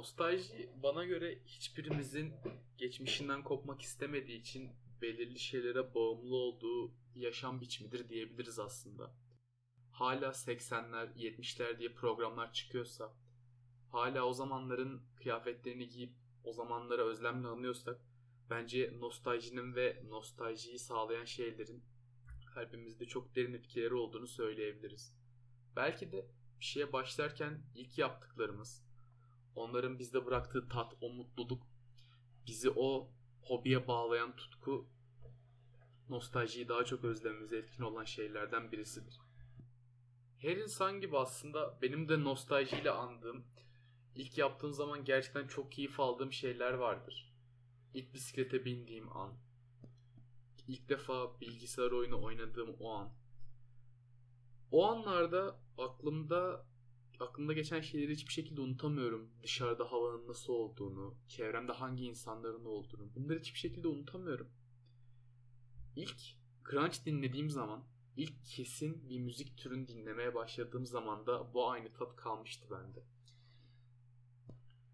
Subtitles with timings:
[0.00, 2.34] Nostalji bana göre hiçbirimizin
[2.78, 4.70] geçmişinden kopmak istemediği için
[5.02, 9.14] belirli şeylere bağımlı olduğu yaşam biçimidir diyebiliriz aslında.
[9.92, 13.14] Hala 80'ler, 70'ler diye programlar çıkıyorsa,
[13.88, 16.12] hala o zamanların kıyafetlerini giyip
[16.44, 18.00] o zamanlara özlemle anıyorsak,
[18.50, 21.84] bence nostaljinin ve nostaljiyi sağlayan şeylerin
[22.54, 25.14] kalbimizde çok derin etkileri olduğunu söyleyebiliriz.
[25.76, 26.26] Belki de
[26.60, 28.89] bir şeye başlarken ilk yaptıklarımız,
[29.54, 31.62] onların bizde bıraktığı tat, o mutluluk,
[32.46, 33.10] bizi o
[33.42, 34.88] hobiye bağlayan tutku
[36.08, 39.20] nostaljiyi daha çok özlememize etkin olan şeylerden birisidir.
[40.38, 43.44] Her insan gibi aslında benim de nostaljiyle andığım,
[44.14, 47.34] ilk yaptığım zaman gerçekten çok keyif aldığım şeyler vardır.
[47.94, 49.34] İlk bisiklete bindiğim an,
[50.68, 53.12] ilk defa bilgisayar oyunu oynadığım o an.
[54.70, 56.66] O anlarda aklımda
[57.20, 59.30] aklımda geçen şeyleri hiçbir şekilde unutamıyorum.
[59.42, 63.14] Dışarıda havanın nasıl olduğunu, çevremde hangi insanların olduğunu.
[63.14, 64.48] Bunları hiçbir şekilde unutamıyorum.
[65.96, 66.20] İlk
[66.64, 67.84] grunge dinlediğim zaman,
[68.16, 73.04] ilk kesin bir müzik türünü dinlemeye başladığım zaman da bu aynı tat kalmıştı bende.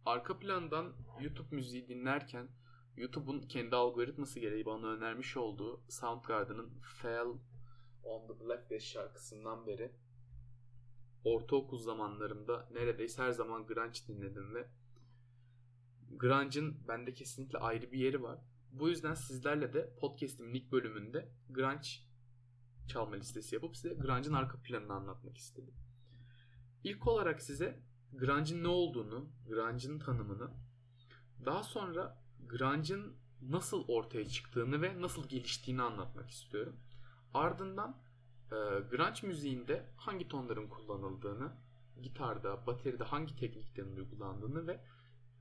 [0.07, 2.49] Arka plandan YouTube müziği dinlerken
[2.97, 7.27] YouTube'un kendi algoritması gereği bana önermiş olduğu Soundgarden'ın Fell
[8.03, 9.93] on the Blacklist şarkısından beri
[11.27, 14.69] ortaokul zamanlarımda neredeyse her zaman grunge dinledim ve
[16.11, 18.39] grunge'ın bende kesinlikle ayrı bir yeri var.
[18.73, 21.89] Bu yüzden sizlerle de podcast'imin ilk bölümünde grunge
[22.89, 25.75] çalma listesi yapıp size grunge'ın arka planını anlatmak istedim.
[26.85, 27.81] İlk olarak size
[28.13, 30.51] grunge'ın ne olduğunu, grunge'ın tanımını,
[31.45, 36.77] daha sonra grunge'ın nasıl ortaya çıktığını ve nasıl geliştiğini anlatmak istiyorum.
[37.35, 38.06] Ardından
[38.91, 41.53] grunge müziğinde hangi tonların kullanıldığını,
[42.03, 44.81] gitarda, bateride hangi tekniklerin uygulandığını ve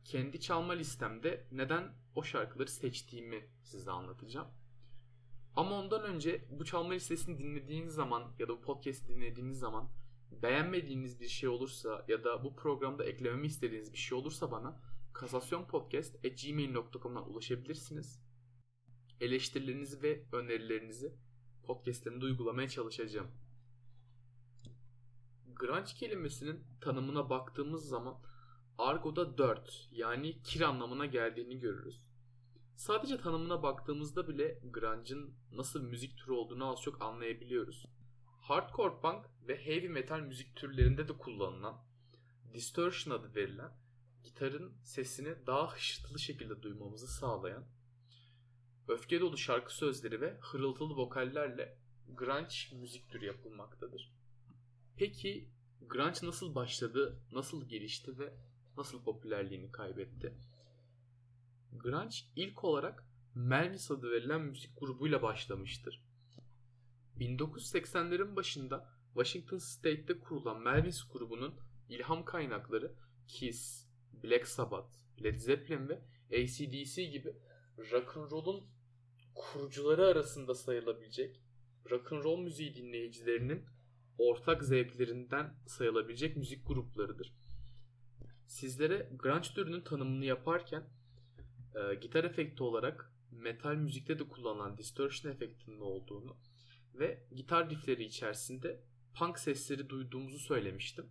[0.03, 4.47] kendi çalma listemde neden o şarkıları seçtiğimi size anlatacağım.
[5.55, 9.89] Ama ondan önce bu çalma listesini dinlediğiniz zaman ya da bu podcast'i dinlediğiniz zaman
[10.31, 14.81] beğenmediğiniz bir şey olursa ya da bu programda eklememi istediğiniz bir şey olursa bana
[15.13, 18.21] kasasyonpodcast.gmail.com'dan ulaşabilirsiniz.
[19.21, 21.15] Eleştirilerinizi ve önerilerinizi
[21.65, 23.27] podcastlerimde uygulamaya çalışacağım.
[25.55, 28.17] Grunge kelimesinin tanımına baktığımız zaman
[28.77, 32.01] argoda 4 yani kir anlamına geldiğini görürüz.
[32.75, 37.85] Sadece tanımına baktığımızda bile grunge'ın nasıl bir müzik türü olduğunu az çok anlayabiliyoruz.
[38.41, 41.83] Hardcore punk ve heavy metal müzik türlerinde de kullanılan
[42.53, 43.71] distortion adı verilen
[44.23, 47.65] gitarın sesini daha hışırtılı şekilde duymamızı sağlayan
[48.88, 51.78] öfke dolu şarkı sözleri ve hırıltılı vokallerle
[52.13, 54.12] grunge müzik türü yapılmaktadır.
[54.97, 55.50] Peki
[55.81, 58.34] grunge nasıl başladı, nasıl gelişti ve
[58.78, 60.34] nasıl popülerliğini kaybetti?
[61.72, 63.03] Grunge ilk olarak
[63.35, 66.03] Melvis adı verilen müzik grubuyla başlamıştır.
[67.19, 71.56] 1980'lerin başında Washington State'te kurulan Melvis grubunun
[71.90, 72.95] ilham kaynakları
[73.28, 73.88] Kiss,
[74.24, 74.90] Black Sabbath,
[75.24, 77.34] Led Zeppelin ve ACDC gibi
[77.78, 78.75] rock'n'roll'un
[79.35, 81.41] kurucuları arasında sayılabilecek
[81.91, 83.66] rock'n'roll müziği dinleyicilerinin
[84.18, 87.34] ortak zevklerinden sayılabilecek müzik gruplarıdır.
[88.47, 90.84] Sizlere grunge türünün tanımını yaparken
[91.75, 96.38] e, gitar efekti olarak metal müzikte de kullanılan distortion efektinin olduğunu
[96.94, 98.84] ve gitar riffleri içerisinde
[99.19, 101.09] punk sesleri duyduğumuzu söylemiştim.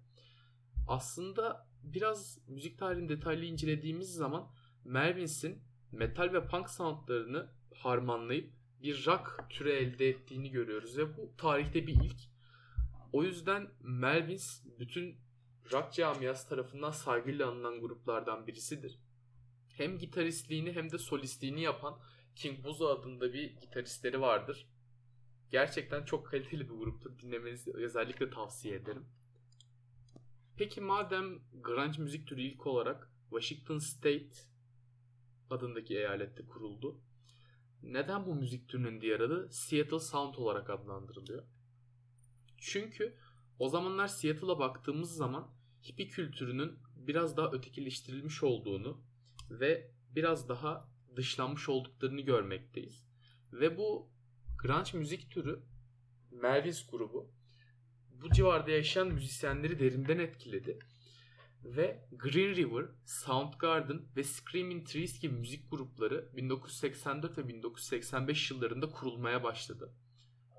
[0.88, 4.50] Aslında biraz müzik tarihini detaylı incelediğimiz zaman
[4.84, 5.62] Melvins'in
[5.94, 11.94] metal ve punk soundlarını harmanlayıp bir rock türü elde ettiğini görüyoruz ve bu tarihte bir
[11.94, 12.20] ilk.
[13.12, 15.16] O yüzden Melvins bütün
[15.72, 18.98] rock camiası tarafından saygıyla anılan gruplardan birisidir.
[19.68, 21.98] Hem gitaristliğini hem de solistliğini yapan
[22.36, 24.66] King Buzo adında bir gitaristleri vardır.
[25.50, 27.18] Gerçekten çok kaliteli bir gruptur.
[27.18, 29.06] Dinlemenizi özellikle tavsiye ederim.
[30.56, 34.53] Peki madem grunge müzik türü ilk olarak Washington State
[35.50, 37.00] adındaki eyalette kuruldu.
[37.82, 41.44] Neden bu müzik türünün diğer adı Seattle Sound olarak adlandırılıyor?
[42.58, 43.16] Çünkü
[43.58, 45.50] o zamanlar Seattle'a baktığımız zaman
[45.88, 49.02] hippie kültürünün biraz daha ötekileştirilmiş olduğunu
[49.50, 53.06] ve biraz daha dışlanmış olduklarını görmekteyiz.
[53.52, 54.10] Ve bu
[54.62, 55.62] grunge müzik türü
[56.30, 57.30] Melvins grubu
[58.10, 60.78] bu civarda yaşayan müzisyenleri derinden etkiledi.
[61.64, 69.42] Ve Green River, Soundgarden ve Screaming Trees gibi müzik grupları 1984 ve 1985 yıllarında kurulmaya
[69.42, 69.94] başladı.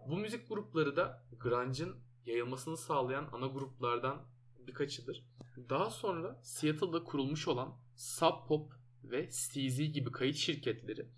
[0.09, 4.27] Bu müzik grupları da grunge'ın yayılmasını sağlayan ana gruplardan
[4.67, 5.25] birkaçıdır.
[5.69, 8.73] Daha sonra Seattle'da kurulmuş olan Sub Pop
[9.03, 11.09] ve Steezy gibi kayıt şirketleri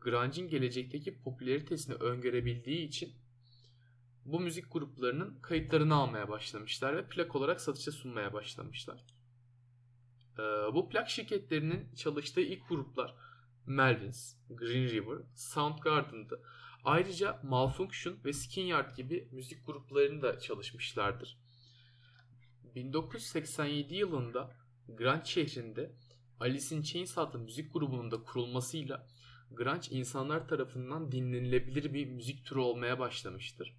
[0.00, 3.14] grunge'in gelecekteki popülaritesini öngörebildiği için
[4.24, 9.04] bu müzik gruplarının kayıtlarını almaya başlamışlar ve plak olarak satışa sunmaya başlamışlar.
[10.38, 10.42] Ee,
[10.74, 13.14] bu plak şirketlerinin çalıştığı ilk gruplar
[13.66, 16.42] Melvins, Green River, Soundgarden'dı.
[16.84, 21.38] Ayrıca Malfunction ve Skinyard gibi müzik gruplarını da çalışmışlardır.
[22.74, 24.56] 1987 yılında
[24.88, 25.92] Grunge şehrinde
[26.40, 29.06] Alice in Chains adlı müzik grubunun da kurulmasıyla
[29.50, 33.76] grunge insanlar tarafından dinlenilebilir bir müzik türü olmaya başlamıştır.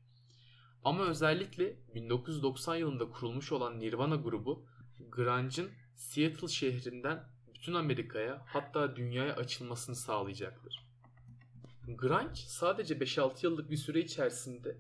[0.84, 4.66] Ama özellikle 1990 yılında kurulmuş olan Nirvana grubu
[5.10, 7.24] grunge'ın Seattle şehrinden
[7.56, 10.86] bütün Amerika'ya hatta dünyaya açılmasını sağlayacaktır.
[11.88, 14.78] Grunge sadece 5-6 yıllık bir süre içerisinde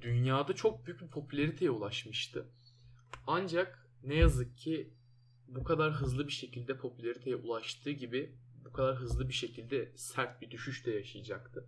[0.00, 2.46] dünyada çok büyük bir popülariteye ulaşmıştı.
[3.26, 4.90] Ancak ne yazık ki
[5.48, 10.50] bu kadar hızlı bir şekilde popülariteye ulaştığı gibi bu kadar hızlı bir şekilde sert bir
[10.50, 11.66] düşüş de yaşayacaktı.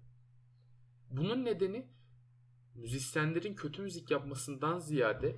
[1.10, 1.86] Bunun nedeni
[2.74, 5.36] müzisyenlerin kötü müzik yapmasından ziyade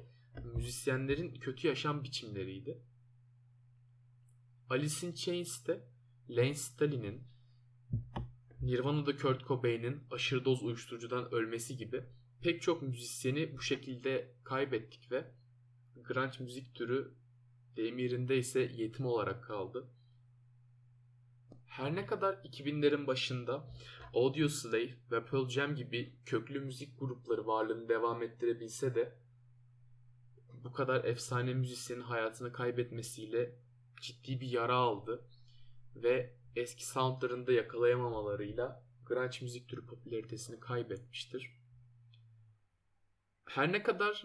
[0.55, 2.79] müzisyenlerin kötü yaşam biçimleriydi.
[4.71, 5.85] Alice in Chains'te
[6.31, 7.23] Lane Staley'nin
[8.63, 12.05] Nirvana'da Kurt Cobain'in aşırı doz uyuşturucudan ölmesi gibi
[12.41, 15.31] pek çok müzisyeni bu şekilde kaybettik ve
[16.05, 17.15] grunge müzik türü
[17.77, 19.89] deyim yerinde ise yetim olarak kaldı.
[21.67, 23.71] Her ne kadar 2000'lerin başında
[24.15, 29.19] Audioslave ve Pearl Jam gibi köklü müzik grupları varlığını devam ettirebilse de
[30.65, 33.59] bu kadar efsane müzisyenin hayatını kaybetmesiyle
[34.01, 35.25] ciddi bir yara aldı
[35.97, 41.51] ve eski soundlarını da yakalayamamalarıyla grunge müzik türü popülaritesini kaybetmiştir.
[43.45, 44.25] Her ne kadar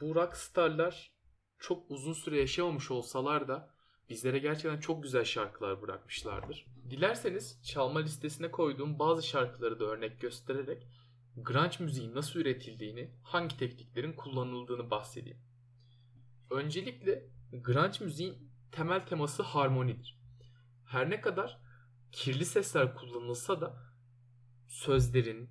[0.00, 1.12] bu rockstarlar
[1.58, 3.70] çok uzun süre yaşamamış olsalar da
[4.08, 6.66] bizlere gerçekten çok güzel şarkılar bırakmışlardır.
[6.90, 10.86] Dilerseniz çalma listesine koyduğum bazı şarkıları da örnek göstererek
[11.36, 15.38] grunge müziğin nasıl üretildiğini, hangi tekniklerin kullanıldığını bahsedeyim.
[16.50, 20.18] Öncelikle grunge müziğin temel teması harmonidir.
[20.86, 21.58] Her ne kadar
[22.12, 23.76] kirli sesler kullanılsa da
[24.68, 25.50] sözlerin,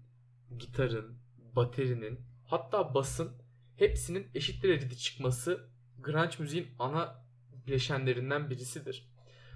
[0.58, 1.20] gitarın,
[1.56, 3.32] baterinin hatta basın
[3.78, 5.70] hepsinin eşit derecede çıkması
[6.00, 7.26] grunge müziğin ana
[7.68, 9.10] bileşenlerinden birisidir.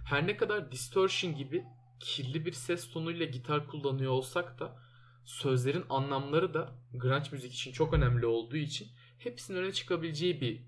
[0.05, 1.65] Her ne kadar distortion gibi
[1.99, 4.79] kirli bir ses tonuyla gitar kullanıyor olsak da
[5.25, 10.63] sözlerin anlamları da grunge müzik için çok önemli olduğu için hepsinin öne çıkabileceği bir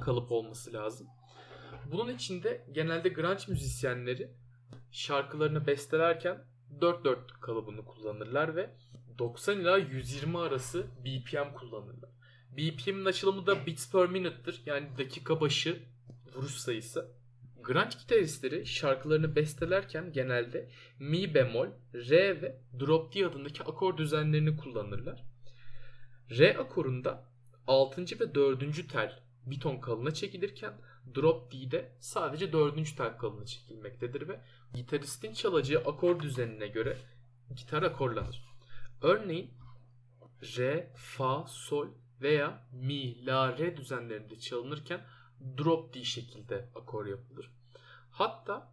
[0.00, 1.08] kalıp olması lazım.
[1.92, 4.30] Bunun için de genelde grunge müzisyenleri
[4.90, 6.44] şarkılarını bestelerken
[6.80, 8.70] 4-4 kalıbını kullanırlar ve
[9.18, 12.10] 90 ila 120 arası BPM kullanırlar.
[12.50, 14.62] BPM'in açılımı da beats per minute'dır.
[14.66, 15.82] Yani dakika başı
[16.34, 17.08] vuruş sayısı.
[17.62, 25.24] Grunge gitaristleri şarkılarını bestelerken genelde mi bemol, re ve drop D adındaki akor düzenlerini kullanırlar.
[26.30, 27.24] Re akorunda
[27.66, 28.02] 6.
[28.20, 28.92] ve 4.
[28.92, 30.72] tel bir ton kalına çekilirken
[31.14, 32.96] drop D'de sadece 4.
[32.96, 34.40] tel kalına çekilmektedir ve
[34.74, 36.96] gitaristin çalacağı akor düzenine göre
[37.56, 38.44] gitar akorlanır.
[39.02, 39.50] Örneğin
[40.56, 41.88] re, fa, sol
[42.20, 45.06] veya mi, la, re düzenlerinde çalınırken
[45.58, 47.50] drop D şekilde akor yapılır.
[48.10, 48.72] Hatta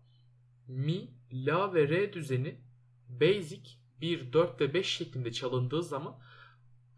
[0.67, 2.61] mi, la ve re düzeni
[3.09, 3.69] basic
[4.01, 6.19] 1, 4 ve 5 şeklinde çalındığı zaman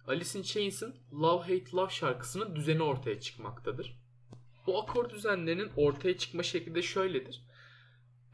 [0.07, 4.02] Alice in Chains'in Love Hate Love şarkısının düzeni ortaya çıkmaktadır.
[4.67, 7.43] Bu akor düzenlerinin ortaya çıkma şekli de şöyledir.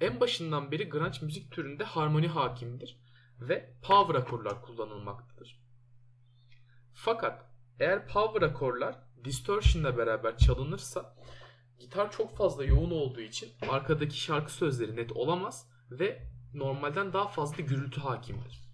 [0.01, 2.99] En başından beri grunge müzik türünde harmoni hakimdir
[3.39, 5.59] ve power akorlar kullanılmaktadır.
[6.93, 7.45] Fakat
[7.79, 11.15] eğer power akorlar distortion'la beraber çalınırsa
[11.79, 17.63] gitar çok fazla yoğun olduğu için arkadaki şarkı sözleri net olamaz ve normalden daha fazla
[17.63, 18.69] gürültü hakimdir.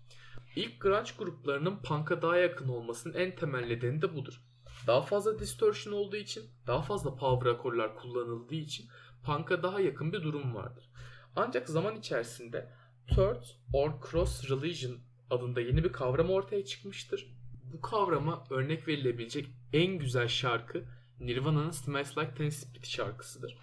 [0.56, 4.42] İlk grunge gruplarının punk'a daha yakın olmasının en temel nedeni de budur.
[4.88, 8.88] Daha fazla distortion olduğu için, daha fazla power akorlar kullanıldığı için
[9.24, 10.89] punk'a daha yakın bir durum vardır.
[11.36, 12.72] Ancak zaman içerisinde
[13.08, 14.98] third or cross religion
[15.30, 17.36] adında yeni bir kavram ortaya çıkmıştır.
[17.74, 20.86] Bu kavrama örnek verilebilecek en güzel şarkı
[21.20, 23.58] Nirvana'nın Smells Like Teen Spirit şarkısıdır.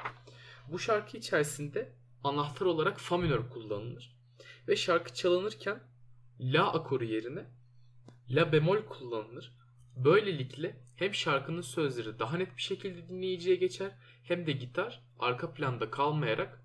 [0.73, 1.93] Bu şarkı içerisinde
[2.25, 4.17] anahtar olarak fa minör kullanılır.
[4.69, 5.83] Ve şarkı çalınırken
[6.41, 7.47] la akoru yerine
[8.31, 9.53] la bemol kullanılır.
[9.97, 15.91] Böylelikle hem şarkının sözleri daha net bir şekilde dinleyiciye geçer hem de gitar arka planda
[15.91, 16.65] kalmayarak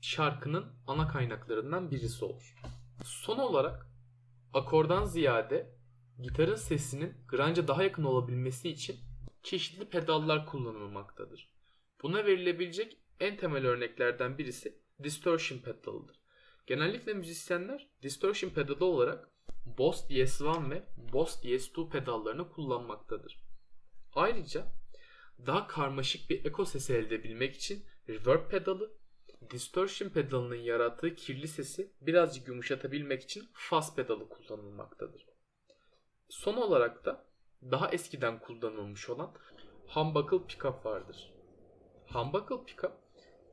[0.00, 2.54] şarkının ana kaynaklarından birisi olur.
[3.04, 3.86] Son olarak
[4.54, 5.78] akordan ziyade
[6.22, 8.96] gitarın sesinin grunge'a daha yakın olabilmesi için
[9.42, 11.48] çeşitli pedallar kullanılmaktadır.
[12.02, 16.20] Buna verilebilecek En temel örneklerden birisi distortion pedalıdır.
[16.66, 19.30] Genellikle müzisyenler distortion pedalı olarak
[19.78, 20.82] Boss DS1 ve
[21.12, 23.44] Boss DS2 pedallarını kullanmaktadır.
[24.14, 24.66] Ayrıca
[25.46, 28.92] daha karmaşık bir eko sesi elde edebilmek için reverb pedalı,
[29.50, 35.26] distortion pedalının yarattığı kirli sesi birazcık yumuşatabilmek için fuzz pedalı kullanılmaktadır.
[36.28, 37.26] Son olarak da
[37.62, 39.34] daha eskiden kullanılmış olan
[39.86, 41.32] humbuckle pickup vardır.
[42.12, 42.92] Humbuckle pickup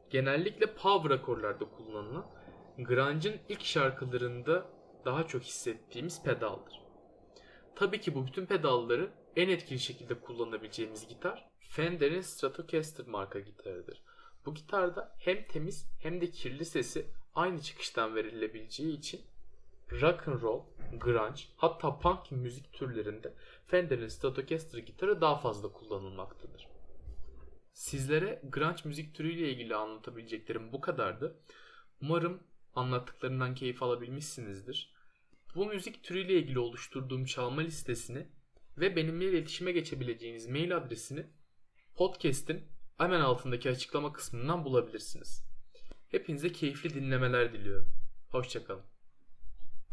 [0.10, 2.32] genellikle power akorlarda kullanılan
[2.78, 4.66] grunge'ın ilk şarkılarında
[5.06, 6.82] daha çok hissettiğimiz pedaldır.
[7.76, 14.02] Tabii ki bu bütün pedalları en etkili şekilde kullanabileceğimiz gitar Fender'in Stratocaster marka gitarıdır.
[14.46, 19.22] Bu gitarda hem temiz hem de kirli sesi aynı çıkıştan verilebileceği için
[19.92, 20.62] rock and roll,
[21.00, 23.34] grunge hatta punk müzik türlerinde
[23.66, 26.68] Fender'in Stratocaster gitarı daha fazla kullanılmaktadır.
[27.74, 31.36] Sizlere grunge müzik türüyle ilgili anlatabileceklerim bu kadardı.
[32.02, 32.44] Umarım
[32.76, 34.95] anlattıklarından keyif alabilmişsinizdir.
[35.56, 38.28] Bu müzik türüyle ilgili oluşturduğum çalma listesini
[38.78, 41.26] ve benimle iletişime geçebileceğiniz mail adresini
[41.96, 42.64] podcast'in
[42.98, 45.44] hemen altındaki açıklama kısmından bulabilirsiniz.
[46.12, 47.94] Hepinize keyifli dinlemeler diliyorum.
[48.30, 48.95] Hoşçakalın.